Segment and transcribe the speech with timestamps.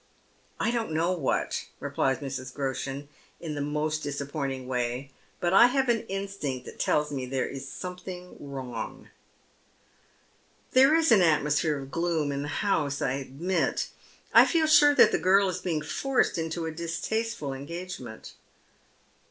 [0.33, 2.51] *' I don't know what," replies Mrs.
[2.51, 3.07] Groshen,
[3.39, 7.47] in the most disap pointing way," but I have an instinct that tells me there
[7.47, 9.09] is Bomething wrong.""
[10.73, 13.89] There is an atmosphere of gloom in the house, I admit.
[14.33, 18.33] I feel sure that girl is being forced into a distasteful engagement."